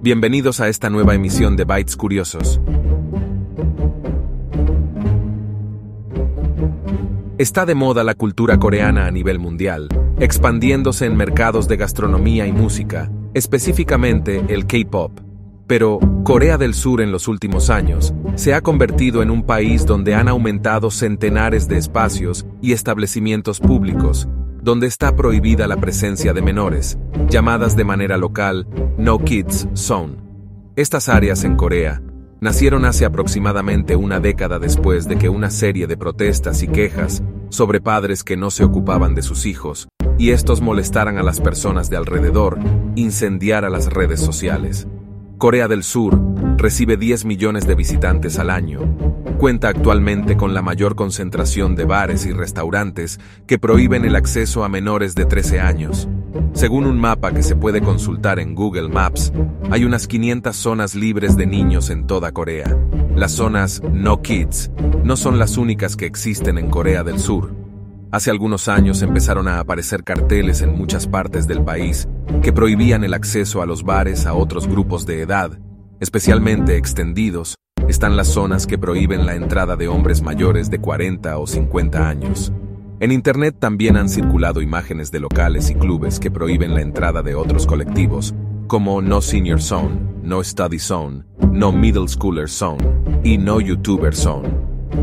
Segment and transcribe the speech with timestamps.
[0.00, 2.60] Bienvenidos a esta nueva emisión de Bytes Curiosos.
[7.36, 12.52] Está de moda la cultura coreana a nivel mundial, expandiéndose en mercados de gastronomía y
[12.52, 15.20] música, específicamente el K-Pop.
[15.66, 20.14] Pero Corea del Sur en los últimos años se ha convertido en un país donde
[20.14, 24.26] han aumentado centenares de espacios y establecimientos públicos,
[24.62, 26.98] donde está prohibida la presencia de menores,
[27.28, 30.16] llamadas de manera local No Kids Zone.
[30.76, 32.02] Estas áreas en Corea
[32.40, 37.80] nacieron hace aproximadamente una década después de que una serie de protestas y quejas sobre
[37.80, 41.96] padres que no se ocupaban de sus hijos y estos molestaran a las personas de
[41.96, 42.58] alrededor,
[42.96, 44.88] incendiara las redes sociales.
[45.38, 46.20] Corea del Sur
[46.56, 48.80] recibe 10 millones de visitantes al año.
[49.38, 54.68] Cuenta actualmente con la mayor concentración de bares y restaurantes que prohíben el acceso a
[54.68, 56.08] menores de 13 años.
[56.54, 59.32] Según un mapa que se puede consultar en Google Maps,
[59.70, 62.76] hay unas 500 zonas libres de niños en toda Corea.
[63.14, 64.72] Las zonas No Kids
[65.04, 67.54] no son las únicas que existen en Corea del Sur.
[68.10, 72.08] Hace algunos años empezaron a aparecer carteles en muchas partes del país
[72.42, 75.60] que prohibían el acceso a los bares a otros grupos de edad,
[76.00, 77.54] especialmente extendidos,
[77.88, 82.52] están las zonas que prohíben la entrada de hombres mayores de 40 o 50 años.
[83.00, 87.34] En Internet también han circulado imágenes de locales y clubes que prohíben la entrada de
[87.34, 88.34] otros colectivos,
[88.66, 92.84] como No Senior Zone, No Study Zone, No Middle Schooler Zone
[93.24, 94.50] y No YouTuber Zone.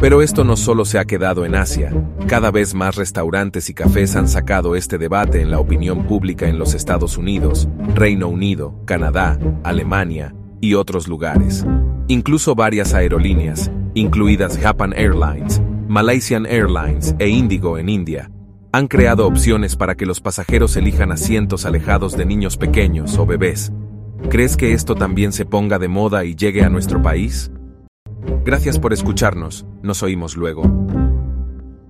[0.00, 1.92] Pero esto no solo se ha quedado en Asia,
[2.26, 6.58] cada vez más restaurantes y cafés han sacado este debate en la opinión pública en
[6.58, 11.66] los Estados Unidos, Reino Unido, Canadá, Alemania y otros lugares.
[12.08, 18.30] Incluso varias aerolíneas, incluidas Japan Airlines, Malaysian Airlines e Indigo en India,
[18.72, 23.72] han creado opciones para que los pasajeros elijan asientos alejados de niños pequeños o bebés.
[24.30, 27.50] ¿Crees que esto también se ponga de moda y llegue a nuestro país?
[28.44, 30.62] Gracias por escucharnos, nos oímos luego.